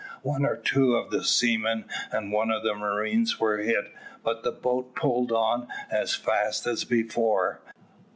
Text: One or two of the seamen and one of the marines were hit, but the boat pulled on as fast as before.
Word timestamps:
One 0.23 0.47
or 0.47 0.55
two 0.57 0.95
of 0.95 1.11
the 1.11 1.23
seamen 1.23 1.85
and 2.11 2.31
one 2.31 2.49
of 2.49 2.63
the 2.63 2.73
marines 2.73 3.39
were 3.39 3.59
hit, 3.59 3.93
but 4.23 4.41
the 4.41 4.51
boat 4.51 4.95
pulled 4.95 5.31
on 5.31 5.67
as 5.91 6.15
fast 6.15 6.65
as 6.65 6.83
before. 6.85 7.61